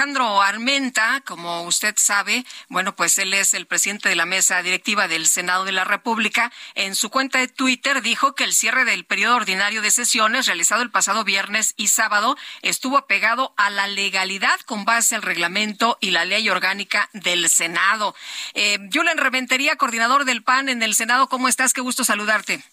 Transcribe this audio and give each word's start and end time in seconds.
Alejandro 0.00 0.40
Armenta, 0.40 1.20
como 1.26 1.64
usted 1.64 1.94
sabe, 1.98 2.46
bueno, 2.70 2.96
pues 2.96 3.18
él 3.18 3.34
es 3.34 3.52
el 3.52 3.66
presidente 3.66 4.08
de 4.08 4.16
la 4.16 4.24
mesa 4.24 4.62
directiva 4.62 5.08
del 5.08 5.26
Senado 5.26 5.66
de 5.66 5.72
la 5.72 5.84
República. 5.84 6.50
En 6.74 6.94
su 6.94 7.10
cuenta 7.10 7.38
de 7.38 7.48
Twitter 7.48 8.00
dijo 8.00 8.34
que 8.34 8.44
el 8.44 8.54
cierre 8.54 8.86
del 8.86 9.04
periodo 9.04 9.36
ordinario 9.36 9.82
de 9.82 9.90
sesiones 9.90 10.46
realizado 10.46 10.80
el 10.80 10.90
pasado 10.90 11.22
viernes 11.22 11.74
y 11.76 11.88
sábado 11.88 12.38
estuvo 12.62 12.96
apegado 12.96 13.52
a 13.58 13.68
la 13.68 13.88
legalidad 13.88 14.58
con 14.60 14.86
base 14.86 15.16
al 15.16 15.22
reglamento 15.22 15.98
y 16.00 16.12
la 16.12 16.24
ley 16.24 16.48
orgánica 16.48 17.10
del 17.12 17.50
Senado. 17.50 18.14
Eh, 18.54 18.78
Julen 18.90 19.18
Reventería, 19.18 19.76
coordinador 19.76 20.24
del 20.24 20.42
PAN 20.42 20.70
en 20.70 20.82
el 20.82 20.94
Senado, 20.94 21.28
¿cómo 21.28 21.46
estás? 21.46 21.74
Qué 21.74 21.82
gusto 21.82 22.04
saludarte. 22.04 22.64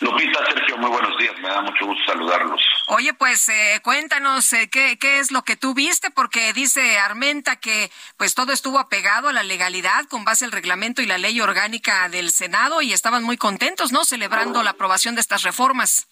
Lupita, 0.00 0.44
Sergio, 0.46 0.76
muy 0.76 0.90
buenos 0.90 1.16
días. 1.18 1.36
Me 1.40 1.48
da 1.48 1.60
mucho 1.60 1.86
gusto 1.86 2.04
saludarlos. 2.06 2.62
Oye, 2.86 3.12
pues 3.14 3.48
eh, 3.48 3.80
cuéntanos 3.82 4.52
eh, 4.52 4.68
qué, 4.70 4.98
qué 4.98 5.18
es 5.18 5.30
lo 5.32 5.42
que 5.42 5.56
tú 5.56 5.74
viste, 5.74 6.10
porque 6.10 6.52
dice 6.52 6.98
Armenta 6.98 7.56
que 7.56 7.90
pues 8.16 8.34
todo 8.34 8.52
estuvo 8.52 8.78
apegado 8.78 9.28
a 9.28 9.32
la 9.32 9.42
legalidad 9.42 10.04
con 10.08 10.24
base 10.24 10.44
al 10.44 10.52
reglamento 10.52 11.02
y 11.02 11.06
la 11.06 11.18
ley 11.18 11.40
orgánica 11.40 12.08
del 12.08 12.30
Senado 12.30 12.80
y 12.80 12.92
estaban 12.92 13.24
muy 13.24 13.36
contentos, 13.36 13.92
¿no? 13.92 14.04
Celebrando 14.04 14.62
la 14.62 14.70
aprobación 14.70 15.14
de 15.14 15.20
estas 15.20 15.42
reformas. 15.42 16.06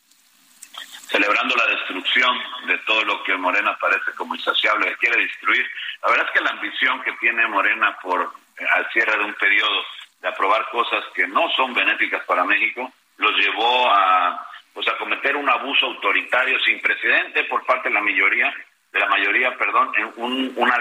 Celebrando 1.10 1.54
la 1.54 1.66
destrucción 1.66 2.36
de 2.66 2.78
todo 2.78 3.04
lo 3.04 3.22
que 3.22 3.36
Morena 3.36 3.76
parece 3.80 4.10
como 4.16 4.34
insaciable, 4.34 4.88
que 4.90 4.96
quiere 4.96 5.22
destruir. 5.22 5.64
La 6.02 6.10
verdad 6.10 6.26
es 6.26 6.32
que 6.32 6.44
la 6.44 6.50
ambición 6.50 7.02
que 7.02 7.12
tiene 7.20 7.46
Morena 7.46 7.96
por 8.02 8.32
eh, 8.58 8.64
al 8.74 8.90
cierre 8.90 9.16
de 9.16 9.24
un 9.24 9.34
periodo 9.34 9.84
de 10.20 10.28
aprobar 10.28 10.68
cosas 10.70 11.04
que 11.14 11.26
no 11.28 11.48
son 11.56 11.74
benéficas 11.74 12.24
para 12.24 12.44
México, 12.44 12.92
los 13.18 13.32
llevó 13.36 13.90
a 13.90 14.46
pues 14.72 14.86
a 14.88 14.98
cometer 14.98 15.34
un 15.36 15.48
abuso 15.48 15.86
autoritario 15.86 16.60
sin 16.60 16.80
precedente 16.80 17.44
por 17.44 17.64
parte 17.64 17.88
de 17.88 17.94
la 17.94 18.02
mayoría 18.02 18.52
de 18.96 19.00
la 19.00 19.08
mayoría, 19.08 19.56
perdón, 19.58 19.92
en 19.96 20.12
un, 20.16 20.52
un 20.56 20.72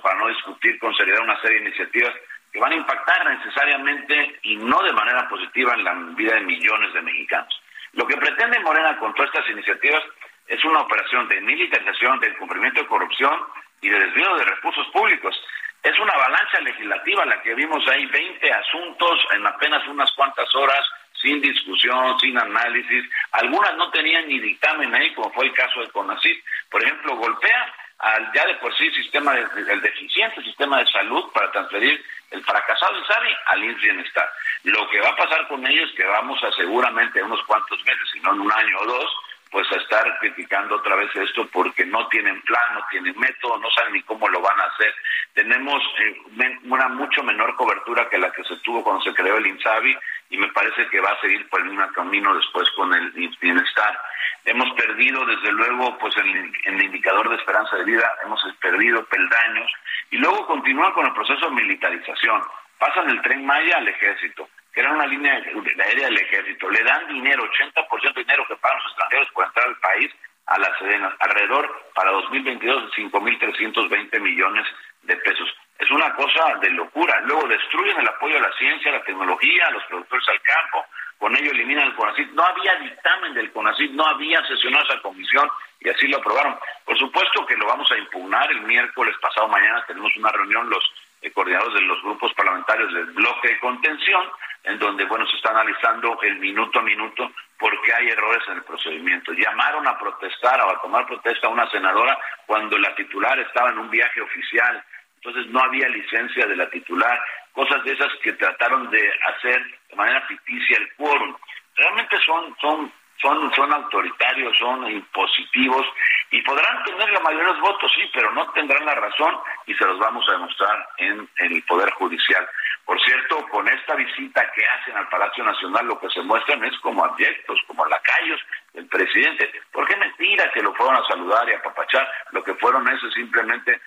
para 0.00 0.18
no 0.18 0.28
discutir 0.28 0.78
con 0.78 0.94
seriedad 0.94 1.22
una 1.22 1.40
serie 1.40 1.58
de 1.58 1.68
iniciativas 1.68 2.14
que 2.52 2.60
van 2.60 2.72
a 2.72 2.76
impactar 2.76 3.28
necesariamente 3.28 4.38
y 4.42 4.56
no 4.56 4.82
de 4.82 4.92
manera 4.92 5.28
positiva 5.28 5.74
en 5.74 5.82
la 5.82 5.94
vida 6.14 6.34
de 6.34 6.42
millones 6.42 6.94
de 6.94 7.02
mexicanos. 7.02 7.60
Lo 7.92 8.06
que 8.06 8.16
pretende 8.16 8.60
Morena 8.60 8.96
con 8.98 9.12
todas 9.14 9.34
estas 9.34 9.50
iniciativas 9.50 10.02
es 10.46 10.64
una 10.64 10.80
operación 10.80 11.28
de 11.28 11.40
militarización, 11.40 12.20
de 12.20 12.36
cumplimiento 12.36 12.82
de 12.82 12.86
corrupción 12.86 13.34
y 13.80 13.88
de 13.88 13.98
desvío 13.98 14.36
de 14.36 14.44
recursos 14.44 14.86
públicos. 14.88 15.34
Es 15.82 15.98
una 15.98 16.12
avalancha 16.12 16.60
legislativa 16.60 17.24
la 17.24 17.42
que 17.42 17.54
vimos 17.54 17.86
ahí, 17.88 18.06
20 18.06 18.52
asuntos 18.52 19.26
en 19.32 19.46
apenas 19.46 19.86
unas 19.88 20.10
cuantas 20.12 20.54
horas, 20.54 20.84
sin 21.20 21.40
discusión, 21.40 22.18
sin 22.20 22.38
análisis. 22.38 23.04
Algunas 23.32 23.76
no 23.76 23.90
tenían 23.90 24.28
ni 24.28 24.38
dictamen 24.38 24.94
ahí, 24.94 25.12
como 25.14 25.32
fue 25.32 25.46
el 25.46 25.52
caso 25.52 25.80
de 25.80 25.90
CONACYT. 25.90 26.44
Por 26.70 26.82
ejemplo, 26.82 27.16
golpea 27.16 27.74
al 27.98 28.30
ya 28.32 28.46
de 28.46 28.54
por 28.56 28.76
sí 28.76 28.90
sistema 28.90 29.32
de, 29.32 29.46
el 29.72 29.80
deficiente 29.80 30.42
sistema 30.42 30.78
de 30.78 30.90
salud 30.90 31.24
para 31.32 31.50
transferir 31.50 32.04
el 32.30 32.44
fracasado 32.44 32.98
INSABI 32.98 33.36
al 33.46 33.64
INS 33.64 33.80
Bienestar. 33.80 34.28
Lo 34.64 34.88
que 34.90 35.00
va 35.00 35.10
a 35.10 35.16
pasar 35.16 35.48
con 35.48 35.66
ellos 35.66 35.88
es 35.90 35.96
que 35.96 36.04
vamos 36.04 36.42
a 36.44 36.52
seguramente 36.52 37.20
en 37.20 37.26
unos 37.26 37.42
cuantos 37.44 37.78
meses, 37.84 38.08
si 38.12 38.20
no 38.20 38.32
en 38.32 38.40
un 38.40 38.52
año 38.52 38.78
o 38.80 38.86
dos, 38.86 39.16
pues 39.50 39.70
a 39.72 39.76
estar 39.76 40.18
criticando 40.18 40.76
otra 40.76 40.96
vez 40.96 41.14
esto 41.14 41.46
porque 41.52 41.86
no 41.86 42.06
tienen 42.08 42.42
plan, 42.42 42.74
no 42.74 42.84
tienen 42.90 43.18
método, 43.18 43.58
no 43.58 43.70
saben 43.70 43.94
ni 43.94 44.02
cómo 44.02 44.28
lo 44.28 44.40
van 44.40 44.60
a 44.60 44.64
hacer. 44.64 44.94
Tenemos 45.34 45.82
eh, 46.00 46.58
una 46.64 46.88
mucho 46.88 47.22
menor 47.22 47.54
cobertura 47.56 48.08
que 48.08 48.18
la 48.18 48.32
que 48.32 48.44
se 48.44 48.56
tuvo 48.56 48.82
cuando 48.82 49.02
se 49.02 49.14
creó 49.14 49.38
el 49.38 49.46
INSABI 49.46 49.96
y 50.30 50.38
me 50.38 50.48
parece 50.48 50.86
que 50.88 51.00
va 51.00 51.10
a 51.10 51.20
seguir 51.20 51.48
por 51.48 51.60
el 51.60 51.68
mismo 51.68 51.86
camino 51.92 52.34
después 52.34 52.68
con 52.76 52.92
el 52.94 53.10
bienestar. 53.40 53.98
Hemos 54.44 54.70
perdido, 54.74 55.24
desde 55.26 55.52
luego, 55.52 55.98
pues 55.98 56.14
el 56.16 56.82
indicador 56.82 57.28
de 57.28 57.36
esperanza 57.36 57.76
de 57.76 57.84
vida, 57.84 58.10
hemos 58.24 58.40
perdido 58.60 59.04
peldaños 59.06 59.70
y 60.10 60.18
luego 60.18 60.46
continúan 60.46 60.92
con 60.92 61.06
el 61.06 61.12
proceso 61.12 61.46
de 61.46 61.56
militarización. 61.56 62.42
Pasan 62.78 63.10
el 63.10 63.22
tren 63.22 63.44
Maya 63.44 63.78
al 63.78 63.88
ejército, 63.88 64.48
que 64.72 64.80
era 64.80 64.92
una 64.92 65.06
línea 65.06 65.32
aérea 65.32 66.06
del 66.06 66.18
ejército. 66.18 66.70
Le 66.70 66.84
dan 66.84 67.08
dinero, 67.08 67.48
80% 67.50 68.14
de 68.14 68.22
dinero 68.22 68.46
que 68.46 68.56
pagan 68.56 68.78
los 68.78 68.92
extranjeros 68.92 69.28
por 69.32 69.46
entrar 69.46 69.66
al 69.66 69.76
país 69.76 70.12
a 70.46 70.58
las 70.58 70.78
Serenas, 70.78 71.12
alrededor 71.18 71.90
para 71.94 72.12
2022 72.12 72.84
de 72.84 73.02
5.320 73.02 74.20
millones 74.20 74.66
de 75.06 75.16
pesos. 75.16 75.48
Es 75.78 75.90
una 75.90 76.14
cosa 76.14 76.56
de 76.60 76.70
locura. 76.70 77.20
Luego 77.22 77.48
destruyen 77.48 77.98
el 78.00 78.08
apoyo 78.08 78.38
a 78.38 78.40
la 78.40 78.52
ciencia, 78.58 78.90
a 78.90 78.98
la 78.98 79.04
tecnología, 79.04 79.66
a 79.66 79.70
los 79.70 79.84
productores 79.84 80.28
al 80.28 80.40
campo. 80.42 80.86
Con 81.18 81.36
ello 81.36 81.50
eliminan 81.50 81.88
el 81.88 81.94
CONACID. 81.94 82.30
No 82.32 82.44
había 82.44 82.74
dictamen 82.76 83.34
del 83.34 83.52
CONACID, 83.52 83.90
no 83.92 84.06
había 84.06 84.44
sesionado 84.46 84.84
esa 84.84 85.00
comisión 85.00 85.48
y 85.80 85.88
así 85.88 86.08
lo 86.08 86.18
aprobaron. 86.18 86.58
Por 86.84 86.98
supuesto 86.98 87.46
que 87.46 87.56
lo 87.56 87.66
vamos 87.66 87.90
a 87.90 87.96
impugnar 87.96 88.50
el 88.50 88.62
miércoles 88.62 89.14
pasado 89.20 89.48
mañana. 89.48 89.84
Tenemos 89.86 90.14
una 90.16 90.30
reunión 90.30 90.68
los 90.68 90.84
eh, 91.22 91.30
coordinadores 91.30 91.74
de 91.74 91.80
los 91.82 92.02
grupos 92.02 92.32
parlamentarios 92.34 92.92
del 92.92 93.06
bloque 93.06 93.48
de 93.48 93.58
contención, 93.58 94.30
en 94.64 94.78
donde 94.78 95.04
bueno 95.04 95.26
se 95.26 95.36
está 95.36 95.50
analizando 95.50 96.18
el 96.22 96.38
minuto 96.38 96.78
a 96.78 96.82
minuto 96.82 97.30
porque 97.58 97.94
hay 97.94 98.08
errores 98.08 98.42
en 98.48 98.54
el 98.54 98.64
procedimiento. 98.64 99.32
Llamaron 99.32 99.86
a 99.86 99.98
protestar 99.98 100.60
o 100.60 100.70
a 100.70 100.80
tomar 100.80 101.06
protesta 101.06 101.46
a 101.46 101.50
una 101.50 101.70
senadora 101.70 102.18
cuando 102.46 102.76
la 102.78 102.94
titular 102.94 103.38
estaba 103.38 103.70
en 103.70 103.78
un 103.78 103.90
viaje 103.90 104.20
oficial 104.20 104.84
entonces 105.16 105.46
no 105.50 105.60
había 105.60 105.88
licencia 105.88 106.46
de 106.46 106.56
la 106.56 106.68
titular, 106.70 107.20
cosas 107.52 107.82
de 107.84 107.92
esas 107.92 108.12
que 108.22 108.32
trataron 108.34 108.90
de 108.90 109.12
hacer 109.34 109.62
de 109.88 109.96
manera 109.96 110.20
ficticia 110.22 110.78
el 110.78 110.92
quórum. 110.94 111.34
Realmente 111.74 112.16
son, 112.24 112.56
son, 112.60 112.92
son, 113.20 113.54
son 113.54 113.72
autoritarios, 113.72 114.56
son 114.58 114.90
impositivos 114.90 115.86
y 116.30 116.42
podrán 116.42 116.82
tener 116.84 117.10
la 117.10 117.20
mayoría 117.20 117.46
de 117.46 117.52
los 117.54 117.60
votos, 117.60 117.90
sí, 117.94 118.10
pero 118.12 118.32
no 118.32 118.50
tendrán 118.52 118.84
la 118.84 118.94
razón 118.94 119.36
y 119.66 119.74
se 119.74 119.84
los 119.84 119.98
vamos 119.98 120.28
a 120.28 120.32
demostrar 120.32 120.88
en, 120.98 121.28
el 121.38 121.62
Poder 121.62 121.90
Judicial. 121.92 122.48
Por 122.84 123.00
cierto, 123.02 123.46
con 123.48 123.66
esta 123.68 123.94
visita 123.94 124.50
que 124.52 124.64
hacen 124.64 124.96
al 124.96 125.08
Palacio 125.08 125.44
Nacional, 125.44 125.86
lo 125.86 125.98
que 125.98 126.10
se 126.10 126.22
muestran 126.22 126.64
es 126.64 126.78
como 126.80 127.04
abyectos, 127.04 127.58
como 127.66 127.86
lacayos 127.86 128.40
del 128.74 128.86
presidente. 128.86 129.50
¿Por 129.72 129.86
qué 129.88 129.96
mentira 129.96 130.50
que 130.52 130.62
lo 130.62 130.74
fueron 130.74 130.96
a 130.96 131.06
saludar 131.06 131.48
y 131.48 131.54
a 131.54 131.62
papachar? 131.62 132.08
Lo 132.32 132.42
que 132.44 132.54
fueron 132.54 132.88
es 132.88 133.00
simplemente 133.14 133.80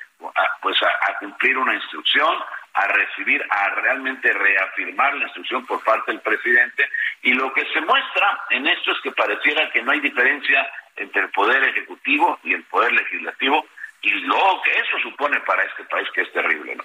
pues 0.62 0.78
a, 0.84 1.18
cumplir 1.20 1.58
una 1.58 1.74
instrucción, 1.74 2.36
a 2.74 2.88
recibir, 2.88 3.44
a 3.50 3.70
realmente 3.70 4.32
reafirmar 4.32 5.16
la 5.16 5.26
instrucción 5.26 5.66
por 5.66 5.84
parte 5.84 6.12
del 6.12 6.22
presidente. 6.22 6.90
Y 7.24 7.34
lo 7.34 7.54
que 7.54 7.66
se 7.74 7.82
muestra 7.82 8.40
en 8.50 8.68
esto 8.68 8.92
es 8.92 9.02
que 9.02 9.12
pareciera 9.12 9.70
que 9.72 9.82
no 9.82 9.92
hay 9.92 10.00
diferencia 10.00 10.70
entre 10.96 11.24
el 11.24 11.30
poder 11.30 11.64
ejecutivo 11.64 12.40
y 12.44 12.54
el 12.54 12.64
poder 12.64 12.94
legislativo 12.94 13.66
y 14.02 14.12
lo 14.12 14.62
que 14.64 14.72
eso 14.72 14.98
supone 15.04 15.42
para 15.42 15.64
este 15.64 15.84
país 15.84 16.08
que 16.14 16.22
es 16.22 16.32
terrible, 16.32 16.76
¿no? 16.76 16.84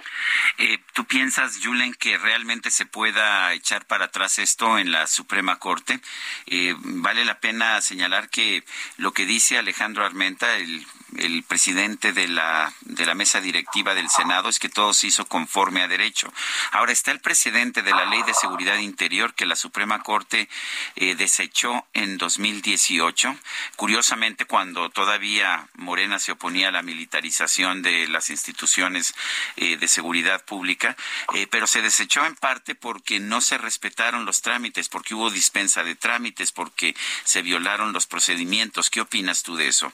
Eh, 0.58 0.78
¿Tú 0.92 1.04
piensas, 1.04 1.60
Julen, 1.62 1.94
que 1.94 2.18
realmente 2.18 2.70
se 2.70 2.86
pueda 2.86 3.52
echar 3.52 3.86
para 3.86 4.06
atrás 4.06 4.38
esto 4.40 4.78
en 4.78 4.90
la 4.90 5.06
Suprema 5.06 5.58
Corte? 5.58 6.00
Eh, 6.46 6.74
vale 6.76 7.24
la 7.24 7.38
pena 7.38 7.80
señalar 7.80 8.30
que 8.30 8.64
lo 8.96 9.12
que 9.12 9.26
dice 9.26 9.58
Alejandro 9.58 10.04
Armenta, 10.04 10.56
el 10.56 10.84
el 11.18 11.42
presidente 11.42 12.12
de 12.12 12.28
la, 12.28 12.72
de 12.82 13.06
la 13.06 13.14
mesa 13.14 13.40
directiva 13.40 13.94
del 13.94 14.08
Senado 14.08 14.48
es 14.48 14.58
que 14.58 14.68
todo 14.68 14.92
se 14.92 15.08
hizo 15.08 15.26
conforme 15.26 15.82
a 15.82 15.88
derecho. 15.88 16.32
Ahora 16.72 16.92
está 16.92 17.10
el 17.10 17.20
presidente 17.20 17.82
de 17.82 17.92
la 17.92 18.04
Ley 18.04 18.22
de 18.22 18.34
Seguridad 18.34 18.78
Interior 18.78 19.34
que 19.34 19.46
la 19.46 19.56
Suprema 19.56 20.02
Corte 20.02 20.48
eh, 20.96 21.14
desechó 21.14 21.86
en 21.92 22.18
2018. 22.18 23.36
Curiosamente, 23.76 24.44
cuando 24.44 24.90
todavía 24.90 25.68
Morena 25.74 26.18
se 26.18 26.32
oponía 26.32 26.68
a 26.68 26.72
la 26.72 26.82
militarización 26.82 27.82
de 27.82 28.08
las 28.08 28.30
instituciones 28.30 29.14
eh, 29.56 29.76
de 29.76 29.88
seguridad 29.88 30.44
pública, 30.44 30.96
eh, 31.34 31.46
pero 31.50 31.66
se 31.66 31.82
desechó 31.82 32.24
en 32.26 32.34
parte 32.34 32.74
porque 32.74 33.20
no 33.20 33.40
se 33.40 33.58
respetaron 33.58 34.24
los 34.24 34.42
trámites, 34.42 34.88
porque 34.88 35.14
hubo 35.14 35.30
dispensa 35.30 35.84
de 35.84 35.94
trámites, 35.94 36.52
porque 36.52 36.94
se 37.24 37.42
violaron 37.42 37.92
los 37.92 38.06
procedimientos. 38.06 38.90
¿Qué 38.90 39.00
opinas 39.00 39.42
tú 39.42 39.56
de 39.56 39.68
eso? 39.68 39.92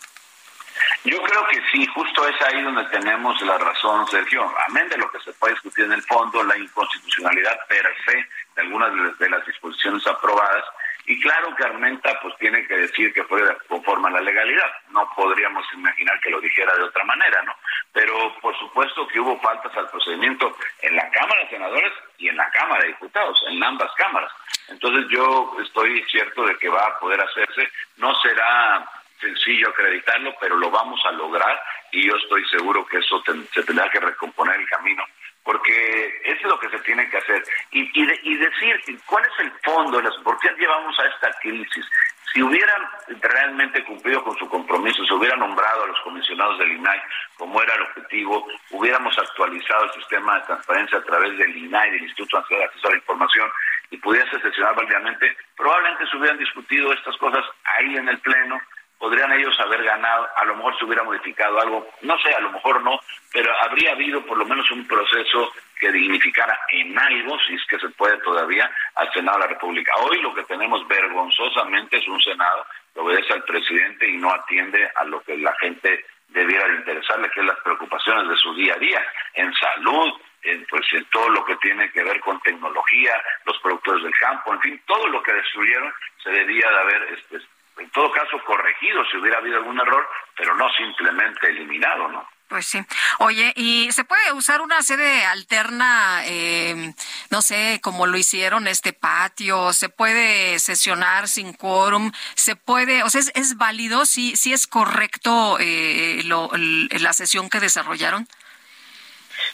Yo 1.04 1.22
creo 1.22 1.46
que 1.46 1.62
sí, 1.72 1.86
justo 1.86 2.28
es 2.28 2.42
ahí 2.42 2.62
donde 2.62 2.84
tenemos 2.86 3.40
la 3.42 3.56
razón, 3.56 4.06
Sergio. 4.08 4.52
Amén 4.68 4.88
de 4.88 4.98
lo 4.98 5.10
que 5.10 5.20
se 5.20 5.32
puede 5.34 5.54
discutir 5.54 5.84
en 5.86 5.92
el 5.92 6.02
fondo, 6.02 6.42
la 6.42 6.58
inconstitucionalidad 6.58 7.66
per 7.68 7.86
se 8.04 8.16
de 8.56 8.62
algunas 8.62 9.18
de 9.18 9.30
las 9.30 9.46
disposiciones 9.46 10.06
aprobadas 10.06 10.64
Y 11.06 11.18
claro 11.20 11.54
que 11.56 11.64
Armenta 11.64 12.18
pues 12.20 12.36
tiene 12.38 12.66
que 12.66 12.76
decir 12.76 13.12
que 13.12 13.24
fue 13.24 13.40
conforme 13.66 14.08
a 14.08 14.12
la 14.12 14.20
legalidad. 14.20 14.70
No 14.90 15.10
podríamos 15.16 15.64
imaginar 15.72 16.20
que 16.20 16.30
lo 16.30 16.40
dijera 16.40 16.74
de 16.74 16.84
otra 16.84 17.04
manera, 17.04 17.42
¿no? 17.42 17.54
Pero 17.92 18.36
por 18.40 18.56
supuesto 18.58 19.08
que 19.08 19.18
hubo 19.18 19.40
faltas 19.40 19.74
al 19.76 19.88
procedimiento 19.88 20.54
en 20.82 20.94
la 20.94 21.10
Cámara 21.10 21.40
de 21.40 21.50
Senadores 21.50 21.92
y 22.18 22.28
en 22.28 22.36
la 22.36 22.48
Cámara 22.50 22.82
de 22.82 22.88
Diputados, 22.88 23.42
en 23.48 23.62
ambas 23.64 23.90
cámaras. 23.96 24.30
Entonces 24.68 25.06
yo 25.10 25.56
estoy 25.62 26.04
cierto 26.04 26.44
de 26.44 26.56
que 26.58 26.68
va 26.68 26.86
a 26.86 26.98
poder 27.00 27.20
hacerse. 27.20 27.68
No 27.96 28.14
será 28.20 28.86
sencillo 29.20 29.68
acreditarlo, 29.68 30.34
pero 30.40 30.56
lo 30.56 30.70
vamos 30.70 31.00
a 31.06 31.12
lograr 31.12 31.60
y 31.92 32.08
yo 32.08 32.16
estoy 32.16 32.44
seguro 32.46 32.86
que 32.86 32.98
eso 32.98 33.22
se 33.52 33.62
tendrá 33.62 33.88
que 33.90 34.00
recomponer 34.00 34.58
el 34.60 34.68
camino 34.68 35.04
porque 35.42 36.20
eso 36.24 36.40
es 36.42 36.50
lo 36.50 36.58
que 36.58 36.68
se 36.68 36.78
tiene 36.80 37.08
que 37.08 37.16
hacer. 37.16 37.42
Y, 37.72 37.90
y, 37.94 38.36
decir 38.36 39.00
cuál 39.06 39.24
es 39.24 39.38
el 39.40 39.50
fondo, 39.64 39.98
de 39.98 40.04
las, 40.04 40.14
por 40.18 40.38
qué 40.38 40.50
llevamos 40.58 40.98
a 40.98 41.06
esta 41.06 41.32
crisis. 41.40 41.86
Si 42.32 42.42
hubieran 42.42 42.82
realmente 43.20 43.82
cumplido 43.84 44.22
con 44.22 44.36
su 44.38 44.48
compromiso, 44.48 45.04
se 45.04 45.14
hubiera 45.14 45.36
nombrado 45.36 45.82
a 45.82 45.86
los 45.88 46.00
comisionados 46.02 46.58
del 46.58 46.72
INAI 46.72 47.00
como 47.36 47.60
era 47.62 47.74
el 47.74 47.82
objetivo, 47.82 48.46
hubiéramos 48.70 49.18
actualizado 49.18 49.84
el 49.84 49.92
sistema 49.92 50.38
de 50.38 50.46
transparencia 50.46 50.98
a 50.98 51.02
través 51.02 51.36
del 51.38 51.56
INAI, 51.56 51.90
del 51.90 52.02
Instituto 52.02 52.38
Nacional 52.38 52.60
de 52.60 52.66
Acceso 52.66 52.86
a 52.86 52.90
la 52.90 52.96
Información, 52.98 53.50
y 53.90 53.96
pudiese 53.96 54.40
sesionar 54.40 54.76
válidamente, 54.76 55.36
probablemente 55.56 56.06
se 56.06 56.16
hubieran 56.16 56.38
discutido 56.38 56.92
estas 56.92 57.16
cosas 57.16 57.44
ahí 57.64 57.96
en 57.96 58.08
el 58.08 58.18
Pleno, 58.20 58.60
podrían 59.00 59.32
ellos 59.32 59.58
haber 59.58 59.82
ganado, 59.82 60.28
a 60.36 60.44
lo 60.44 60.56
mejor 60.56 60.78
se 60.78 60.84
hubiera 60.84 61.02
modificado 61.02 61.58
algo, 61.58 61.88
no 62.02 62.18
sé, 62.18 62.34
a 62.34 62.40
lo 62.40 62.52
mejor 62.52 62.82
no, 62.82 63.00
pero 63.32 63.50
habría 63.62 63.92
habido 63.92 64.20
por 64.26 64.36
lo 64.36 64.44
menos 64.44 64.70
un 64.70 64.86
proceso 64.86 65.50
que 65.80 65.90
dignificara 65.90 66.60
en 66.70 66.96
algo, 66.98 67.38
si 67.40 67.54
es 67.54 67.64
que 67.64 67.78
se 67.78 67.88
puede 67.88 68.18
todavía, 68.18 68.70
al 68.96 69.10
Senado 69.14 69.38
de 69.38 69.44
la 69.44 69.52
República. 69.54 69.92
Hoy 70.02 70.20
lo 70.20 70.34
que 70.34 70.44
tenemos 70.44 70.86
vergonzosamente 70.86 71.96
es 71.96 72.06
un 72.08 72.20
Senado 72.20 72.66
que 72.92 73.00
obedece 73.00 73.32
al 73.32 73.42
presidente 73.44 74.06
y 74.06 74.18
no 74.18 74.30
atiende 74.30 74.86
a 74.94 75.04
lo 75.04 75.22
que 75.22 75.34
la 75.38 75.54
gente 75.58 76.04
debiera 76.28 76.68
de 76.68 76.76
interesarle, 76.76 77.30
que 77.30 77.40
es 77.40 77.46
las 77.46 77.58
preocupaciones 77.60 78.28
de 78.28 78.36
su 78.36 78.54
día 78.54 78.74
a 78.74 78.78
día, 78.78 79.02
en 79.32 79.50
salud, 79.54 80.12
en, 80.42 80.66
pues 80.68 80.86
en 80.92 81.06
todo 81.06 81.30
lo 81.30 81.42
que 81.46 81.56
tiene 81.56 81.90
que 81.90 82.04
ver 82.04 82.20
con 82.20 82.38
tecnología, 82.40 83.14
los 83.46 83.58
productores 83.60 84.04
del 84.04 84.14
campo, 84.18 84.52
en 84.52 84.60
fin, 84.60 84.82
todo 84.86 85.06
lo 85.08 85.22
que 85.22 85.32
destruyeron 85.32 85.90
se 86.22 86.30
debía 86.30 86.70
de 86.70 86.78
haber 86.78 87.02
este, 87.14 87.40
en 87.80 87.90
todo 87.90 88.10
caso 88.12 88.38
corregido 88.44 89.04
si 89.10 89.16
hubiera 89.16 89.38
habido 89.38 89.56
algún 89.56 89.80
error, 89.80 90.06
pero 90.36 90.54
no 90.54 90.70
simplemente 90.72 91.48
eliminado, 91.48 92.08
¿no? 92.08 92.28
Pues 92.48 92.66
sí. 92.66 92.80
Oye, 93.20 93.52
¿y 93.54 93.92
se 93.92 94.02
puede 94.04 94.32
usar 94.32 94.60
una 94.60 94.82
sede 94.82 95.24
alterna, 95.24 96.22
eh, 96.24 96.92
no 97.30 97.42
sé, 97.42 97.80
como 97.80 98.06
lo 98.06 98.18
hicieron 98.18 98.66
este 98.66 98.92
patio? 98.92 99.72
¿Se 99.72 99.88
puede 99.88 100.58
sesionar 100.58 101.28
sin 101.28 101.52
quórum? 101.52 102.10
¿Se 102.34 102.56
puede, 102.56 103.04
o 103.04 103.08
sea, 103.08 103.20
es, 103.20 103.56
válido? 103.56 104.04
¿Sí, 104.04 104.34
sí 104.34 104.52
es 104.52 104.66
correcto 104.66 105.58
eh, 105.60 106.22
la 106.24 107.12
sesión 107.12 107.48
que 107.48 107.60
desarrollaron? 107.60 108.26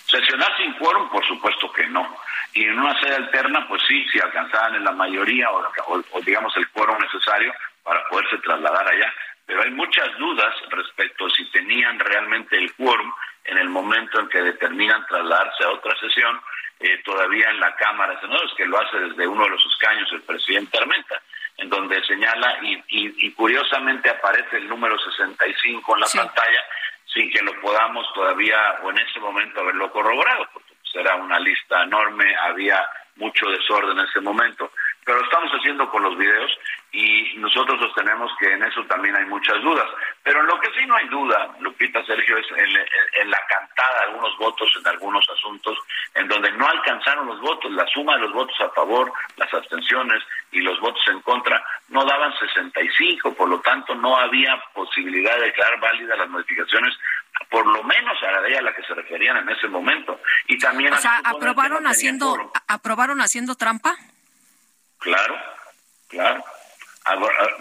Sesionar 0.06 0.56
sin 0.56 0.72
quórum, 0.78 1.10
por 1.10 1.24
supuesto 1.26 1.70
que 1.72 1.86
no. 1.88 2.16
Y 2.54 2.64
en 2.64 2.78
una 2.78 2.98
sede 2.98 3.16
alterna, 3.16 3.68
pues 3.68 3.82
sí, 3.86 4.06
si 4.10 4.18
alcanzaban 4.18 4.74
en 4.74 4.84
la 4.84 4.92
mayoría 4.92 5.50
o, 5.50 5.70
o 6.12 6.20
digamos 6.22 6.56
el 6.56 6.66
quórum 6.70 6.96
necesario, 6.98 7.52
para 7.86 8.06
poderse 8.08 8.38
trasladar 8.38 8.86
allá. 8.88 9.14
Pero 9.46 9.62
hay 9.62 9.70
muchas 9.70 10.08
dudas 10.18 10.52
respecto 10.70 11.26
a 11.26 11.30
si 11.30 11.48
tenían 11.52 11.98
realmente 12.00 12.58
el 12.58 12.74
quórum 12.74 13.12
en 13.44 13.58
el 13.58 13.68
momento 13.68 14.18
en 14.18 14.28
que 14.28 14.42
determinan 14.42 15.06
trasladarse 15.06 15.62
a 15.64 15.70
otra 15.70 15.96
sesión, 16.00 16.40
eh, 16.80 17.00
todavía 17.04 17.48
en 17.48 17.60
la 17.60 17.74
Cámara 17.76 18.14
de 18.14 18.20
Senadores, 18.20 18.52
que 18.56 18.66
lo 18.66 18.78
hace 18.78 18.98
desde 18.98 19.26
uno 19.26 19.44
de 19.44 19.50
los 19.50 19.64
escaños 19.66 20.10
el 20.12 20.22
presidente 20.22 20.76
Armenta, 20.76 21.22
en 21.58 21.70
donde 21.70 22.04
señala 22.04 22.58
y, 22.60 22.82
y, 22.88 23.32
curiosamente 23.32 24.10
aparece 24.10 24.58
el 24.58 24.68
número 24.68 24.98
65 24.98 25.94
en 25.94 26.00
la 26.00 26.06
pantalla, 26.12 26.64
sin 27.06 27.30
que 27.30 27.42
lo 27.42 27.58
podamos 27.60 28.12
todavía 28.12 28.78
o 28.82 28.90
en 28.90 28.98
ese 28.98 29.20
momento 29.20 29.60
haberlo 29.60 29.90
corroborado, 29.90 30.48
porque 30.52 30.74
pues, 30.74 30.94
era 30.96 31.14
una 31.14 31.38
lista 31.38 31.84
enorme, 31.84 32.34
había 32.36 32.84
mucho 33.14 33.48
desorden 33.48 33.98
en 33.98 34.04
ese 34.04 34.20
momento 34.20 34.70
pero 35.06 35.20
lo 35.20 35.24
estamos 35.24 35.52
haciendo 35.52 35.88
con 35.88 36.02
los 36.02 36.18
videos 36.18 36.50
y 36.90 37.36
nosotros 37.36 37.80
sostenemos 37.80 38.28
que 38.40 38.52
en 38.52 38.62
eso 38.64 38.84
también 38.86 39.14
hay 39.14 39.24
muchas 39.26 39.62
dudas. 39.62 39.86
Pero 40.24 40.40
en 40.40 40.46
lo 40.46 40.58
que 40.58 40.68
sí 40.72 40.84
no 40.84 40.96
hay 40.96 41.06
duda, 41.06 41.54
Lupita, 41.60 42.04
Sergio, 42.04 42.36
es 42.36 42.46
en, 42.50 43.30
la 43.30 43.38
cantada 43.48 44.00
de 44.00 44.04
algunos 44.06 44.36
votos 44.38 44.68
en 44.80 44.86
algunos 44.88 45.24
asuntos 45.30 45.78
en 46.14 46.26
donde 46.26 46.50
no 46.52 46.66
alcanzaron 46.66 47.28
los 47.28 47.40
votos, 47.40 47.70
la 47.70 47.86
suma 47.86 48.16
de 48.16 48.22
los 48.22 48.32
votos 48.32 48.60
a 48.60 48.68
favor, 48.70 49.12
las 49.36 49.54
abstenciones 49.54 50.24
y 50.50 50.60
los 50.60 50.80
votos 50.80 51.02
en 51.06 51.20
contra 51.20 51.64
no 51.88 52.04
daban 52.04 52.36
65, 52.36 53.32
por 53.34 53.48
lo 53.48 53.60
tanto 53.60 53.94
no 53.94 54.16
había 54.16 54.60
posibilidad 54.74 55.36
de 55.36 55.46
declarar 55.46 55.78
válidas 55.78 56.18
las 56.18 56.28
modificaciones 56.28 56.92
por 57.48 57.64
lo 57.64 57.82
menos 57.84 58.20
a 58.22 58.32
la 58.32 58.40
ley 58.40 58.54
a 58.54 58.62
la 58.62 58.74
que 58.74 58.82
se 58.82 58.94
referían 58.94 59.36
en 59.36 59.48
ese 59.50 59.68
momento. 59.68 60.20
Y 60.48 60.58
también 60.58 60.92
o 60.92 60.96
sea, 60.96 61.20
aprobaron 61.22 61.86
haciendo 61.86 62.50
aprobaron 62.66 63.20
haciendo 63.20 63.54
trampa. 63.54 63.94
Claro, 64.98 65.36
claro. 66.08 66.44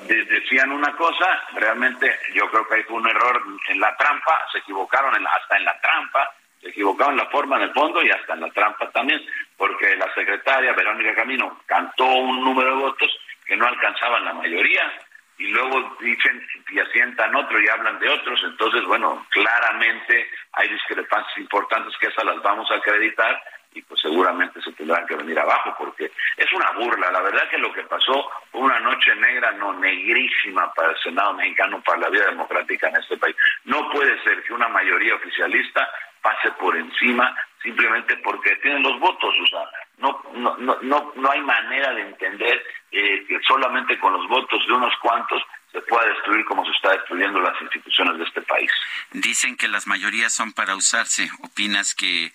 decían 0.08 0.72
una 0.72 0.96
cosa, 0.96 1.44
realmente 1.54 2.20
yo 2.34 2.50
creo 2.50 2.68
que 2.68 2.76
ahí 2.76 2.84
fue 2.84 2.98
un 2.98 3.08
error 3.08 3.42
en 3.70 3.80
la 3.80 3.96
trampa, 3.98 4.46
se 4.52 4.60
equivocaron 4.60 5.14
hasta 5.28 5.58
en 5.58 5.66
la 5.66 5.80
trampa, 5.82 6.34
se 6.62 6.70
equivocaron 6.70 7.14
en 7.14 7.26
la 7.26 7.30
forma, 7.30 7.58
en 7.58 7.64
el 7.64 7.74
fondo 7.74 8.02
y 8.04 8.10
hasta 8.10 8.34
en 8.34 8.42
la 8.42 8.52
trampa 8.52 8.90
también, 8.92 9.22
porque 9.58 9.96
la 9.96 10.12
secretaria 10.14 10.74
Verónica 10.74 11.14
Camino 11.16 11.62
cantó 11.66 12.06
un 12.06 12.44
número 12.44 12.76
de 12.76 12.82
votos 12.82 13.20
que 13.46 13.56
no 13.56 13.68
alcanzaban 13.68 14.26
la 14.26 14.34
mayoría 14.34 14.92
y 15.38 15.48
luego 15.48 15.98
dicen 16.00 16.48
y 16.70 16.80
asientan 16.80 17.36
otro 17.36 17.62
y 17.62 17.68
hablan 17.68 18.00
de 18.00 18.10
otros, 18.10 18.42
entonces 18.44 18.84
bueno, 18.86 19.26
claramente 19.30 20.30
hay 20.54 20.70
discrepancias 20.70 21.38
importantes 21.38 21.96
que 21.98 22.08
esas 22.08 22.24
las 22.24 22.42
vamos 22.42 22.70
a 22.72 22.76
acreditar 22.76 23.42
y 23.76 23.82
pues 23.82 24.02
seguramente 24.02 24.62
se 24.62 24.72
tendrán 24.72 25.06
que 25.06 25.16
venir 25.16 25.38
abajo 25.38 25.76
porque 25.78 26.12
es 26.38 26.54
una 26.54 26.72
burla. 26.72 27.12
La 27.12 27.22
verdad 27.22 27.50
que 27.50 27.58
lo 27.58 27.72
que 27.74 27.84
pasó 27.84 28.30
fue 28.52 28.62
una 28.62 28.80
noche 28.80 29.14
negra, 29.16 29.52
no 29.52 29.74
negrísima 29.74 30.74
para 30.74 30.92
el 30.92 30.98
Senado 31.00 31.34
mexicano, 31.34 31.82
para 31.82 32.00
la 32.00 32.10
vida 32.10 32.26
democrática 32.28 32.88
en 32.88 32.96
este 32.96 33.18
país. 33.18 33.36
No 33.66 33.90
puede 33.92 34.22
ser 34.24 34.42
que 34.44 34.54
una 34.54 34.70
mayoría 34.70 35.16
oficialista 35.16 35.88
pase 36.22 36.52
por 36.54 36.76
encima 36.76 37.36
simplemente 37.62 38.16
porque 38.18 38.56
tienen 38.58 38.82
los 38.82 39.00
votos. 39.00 39.34
O 39.42 39.48
sea, 39.48 39.70
no, 39.98 40.24
no, 40.34 40.58
no, 40.82 41.14
no 41.16 41.32
hay 41.32 41.42
manera 41.42 41.94
de 41.94 42.02
entender 42.02 42.64
eh, 42.92 43.26
que 43.28 43.40
solamente 43.48 44.00
con 44.00 44.14
los 44.14 44.28
votos 44.28 44.66
de 44.66 44.74
unos 44.74 44.94
cuantos 45.02 45.44
se 45.76 45.82
pueda 45.82 46.08
destruir 46.08 46.46
como 46.46 46.64
se 46.64 46.72
está 46.72 46.94
destruyendo 46.94 47.42
las 47.42 47.62
instituciones 47.62 48.18
de 48.18 48.24
este 48.24 48.42
país. 48.44 48.72
Dicen 49.12 49.58
que 49.58 49.68
las 49.68 49.88
mayorías 49.88 50.34
son 50.34 50.54
para 50.54 50.76
usarse. 50.76 51.30
¿Opinas 51.44 51.94
que 51.94 52.32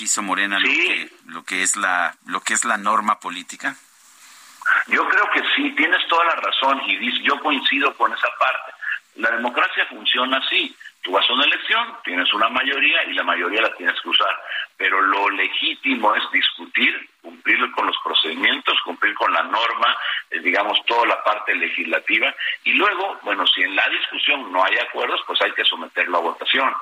hizo 0.00 0.22
Morena 0.22 0.58
lo, 0.58 0.68
que, 0.68 1.10
lo 1.26 1.44
que 1.44 1.62
es 1.62 1.76
la 1.76 2.14
lo 2.26 2.40
que 2.40 2.54
es 2.54 2.64
la 2.64 2.76
norma 2.76 3.18
política? 3.18 3.76
Yo 4.88 5.08
creo 5.08 5.28
que 5.30 5.42
sí, 5.54 5.70
tienes 5.72 6.06
toda 6.08 6.24
la 6.26 6.36
razón 6.36 6.80
y 6.86 7.22
yo 7.22 7.40
coincido 7.40 7.94
con 7.96 8.12
esa 8.12 8.28
parte. 8.38 8.72
La 9.16 9.30
democracia 9.30 9.86
funciona 9.86 10.38
así. 10.38 10.74
Tú 11.02 11.12
vas 11.12 11.28
a 11.28 11.32
una 11.32 11.44
elección, 11.44 11.96
tienes 12.04 12.32
una 12.34 12.48
mayoría 12.50 13.04
y 13.04 13.14
la 13.14 13.24
mayoría 13.24 13.62
la 13.62 13.74
tienes 13.74 13.98
que 14.00 14.08
usar. 14.10 14.38
Pero 14.76 15.00
lo 15.00 15.30
legítimo 15.30 16.14
es 16.14 16.22
discutir, 16.30 17.08
cumplir 17.22 17.70
con 17.72 17.86
los 17.86 17.96
procedimientos, 18.04 18.78
cumplir 18.84 19.14
con 19.14 19.32
la 19.32 19.42
norma, 19.42 19.96
eh, 20.30 20.40
digamos, 20.60 20.84
toda 20.86 21.06
la 21.06 21.22
parte 21.22 21.54
legislativa. 21.54 22.34
Y 22.64 22.74
luego, 22.74 23.18
bueno, 23.22 23.46
si 23.46 23.62
en 23.62 23.74
la 23.74 23.86
discusión 23.90 24.52
no 24.52 24.62
hay 24.62 24.76
acuerdos, 24.78 25.20
pues 25.26 25.40
hay 25.42 25.52
que 25.52 25.64
someterlo 25.64 26.18
a 26.18 26.22
votación. 26.22 26.74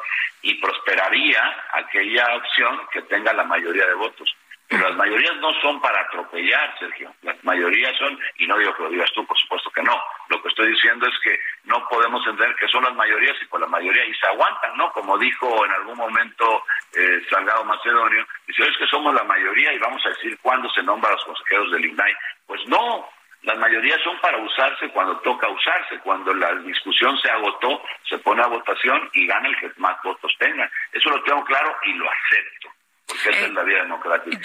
Y 0.42 0.54
prosperaría 0.54 1.56
aquella 1.72 2.36
opción 2.36 2.80
que 2.92 3.02
tenga 3.02 3.32
la 3.32 3.44
mayoría 3.44 3.86
de 3.86 3.94
votos. 3.94 4.34
Pero 4.68 4.86
las 4.86 4.98
mayorías 4.98 5.34
no 5.36 5.50
son 5.62 5.80
para 5.80 6.02
atropellar, 6.02 6.78
Sergio. 6.78 7.10
Las 7.22 7.42
mayorías 7.42 7.96
son, 7.96 8.18
y 8.36 8.46
no 8.46 8.58
digo 8.58 8.74
que 8.74 8.82
lo 8.82 8.90
digas 8.90 9.10
tú, 9.14 9.24
por 9.26 9.38
supuesto 9.38 9.70
que 9.70 9.82
no. 9.82 9.98
Lo 10.28 10.42
que 10.42 10.48
estoy 10.48 10.70
diciendo 10.70 11.06
es 11.06 11.18
que 11.24 11.40
no 11.64 11.88
podemos 11.88 12.24
entender 12.26 12.54
que 12.56 12.68
son 12.68 12.84
las 12.84 12.94
mayorías 12.94 13.36
y 13.40 13.46
por 13.46 13.60
la 13.60 13.66
mayoría 13.66 14.04
y 14.04 14.14
se 14.14 14.26
aguantan, 14.26 14.76
¿no? 14.76 14.92
Como 14.92 15.16
dijo 15.16 15.64
en 15.64 15.72
algún 15.72 15.96
momento 15.96 16.64
eh, 16.92 17.18
Salgado 17.30 17.64
Macedonio, 17.64 18.26
dice, 18.46 18.62
es 18.64 18.76
que 18.76 18.86
somos 18.88 19.14
la 19.14 19.24
mayoría 19.24 19.72
y 19.72 19.78
vamos 19.78 20.04
a 20.04 20.10
decir 20.10 20.38
cuándo 20.42 20.68
se 20.70 20.82
nombra 20.82 21.10
a 21.10 21.14
los 21.14 21.24
consejeros 21.24 21.72
del 21.72 21.86
INAI. 21.86 22.12
Pues 22.46 22.60
no, 22.66 23.08
las 23.48 23.56
mayorías 23.56 23.98
son 24.02 24.20
para 24.20 24.36
usarse 24.36 24.90
cuando 24.90 25.16
toca 25.20 25.48
usarse, 25.48 25.98
cuando 26.00 26.34
la 26.34 26.54
discusión 26.56 27.18
se 27.18 27.30
agotó, 27.30 27.82
se 28.06 28.18
pone 28.18 28.42
a 28.42 28.46
votación 28.46 29.08
y 29.14 29.26
gana 29.26 29.48
el 29.48 29.56
que 29.56 29.70
más 29.78 29.96
votos 30.04 30.30
tenga. 30.38 30.70
Eso 30.92 31.08
lo 31.08 31.22
tengo 31.22 31.42
claro 31.46 31.74
y 31.86 31.94
lo 31.94 32.04
acepto 32.10 32.68
porque 33.06 33.30
esa 33.30 33.46
es 33.46 33.52
la 33.54 33.62
vida 33.62 33.78
democrática. 33.84 34.36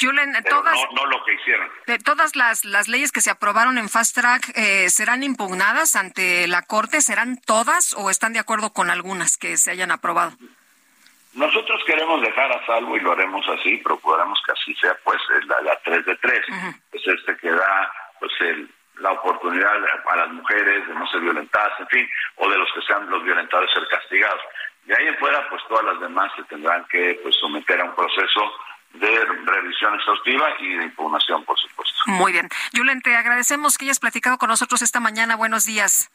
todas, 0.44 0.78
no, 0.96 1.06
lo 1.08 1.22
que 1.26 1.34
hicieron. 1.34 1.70
De 1.86 2.00
todas 2.00 2.38
las, 2.38 2.64
las 2.64 2.88
leyes 2.88 3.12
que 3.12 3.20
se 3.20 3.30
aprobaron 3.30 3.78
en 3.78 3.90
Fast 3.90 4.16
Track, 4.16 4.54
eh, 4.56 4.90
¿serán 4.90 5.22
impugnadas 5.22 5.98
ante 5.98 6.48
la 6.48 6.62
Corte? 6.62 7.02
¿Serán 7.02 7.42
todas 7.42 7.94
o 7.98 8.10
están 8.10 8.32
de 8.32 8.40
acuerdo 8.40 8.72
con 8.72 8.90
algunas 8.90 9.36
que 9.36 9.58
se 9.58 9.70
hayan 9.72 9.92
aprobado? 9.92 10.32
Nosotros 11.34 11.84
queremos 11.86 12.22
dejar 12.22 12.54
a 12.54 12.66
salvo 12.66 12.96
y 12.96 13.02
lo 13.02 13.12
haremos 13.12 13.46
así, 13.50 13.76
procuraremos 13.80 14.42
que 14.46 14.54
así 14.54 14.74
sea, 14.76 14.96
pues 15.04 15.20
la, 15.46 15.60
la 15.60 15.78
3 15.84 16.06
de 16.06 16.16
3, 16.16 16.46
es 16.94 17.02
este 17.06 17.36
que 17.36 17.52
da 17.52 17.92
pues 18.18 18.32
el, 18.40 18.70
la 19.04 19.12
oportunidad 19.12 19.74
a 19.76 20.16
las 20.16 20.32
mujeres 20.32 20.88
de 20.88 20.94
no 20.96 21.06
ser 21.08 21.20
violentadas, 21.20 21.78
en 21.80 21.88
fin, 21.88 22.10
o 22.38 22.50
de 22.50 22.58
los 22.58 22.70
que 22.74 22.82
sean 22.84 23.10
los 23.10 23.22
violentadores 23.24 23.70
ser 23.74 23.86
castigados. 23.90 24.40
De 24.86 24.96
ahí 24.96 25.08
en 25.08 25.18
fuera, 25.18 25.48
pues 25.50 25.62
todas 25.68 25.84
las 25.86 26.00
demás 26.00 26.32
se 26.38 26.44
tendrán 26.44 26.86
que 26.86 27.20
pues, 27.22 27.36
someter 27.36 27.82
a 27.82 27.84
un 27.84 27.96
proceso 27.96 28.52
de 28.94 29.26
revisión 29.46 29.94
exhaustiva 29.96 30.50
y 30.60 30.76
de 30.76 30.84
impugnación, 30.86 31.44
por 31.44 31.60
supuesto. 31.60 31.96
Muy 32.06 32.32
bien. 32.32 32.48
Julen, 32.74 33.02
te 33.02 33.16
agradecemos 33.16 33.78
que 33.78 33.86
hayas 33.86 34.00
platicado 34.00 34.38
con 34.38 34.50
nosotros 34.50 34.82
esta 34.82 35.02
mañana. 35.02 35.36
Buenos 35.36 35.66
días. 35.66 36.10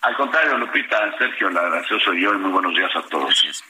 Al 0.00 0.16
contrario, 0.16 0.58
Lupita, 0.58 1.16
Sergio, 1.18 1.50
la 1.50 1.62
gracioso 1.62 2.06
soy 2.06 2.22
yo 2.22 2.34
y 2.34 2.38
muy 2.38 2.50
buenos 2.50 2.74
días 2.74 2.90
a 2.96 3.02
todos. 3.02 3.26
Gracias. 3.26 3.64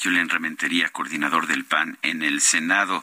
Julen 0.00 0.28
Rementería, 0.28 0.90
coordinador 0.90 1.48
del 1.48 1.64
PAN 1.64 1.98
en 2.02 2.22
el 2.22 2.40
Senado. 2.40 3.02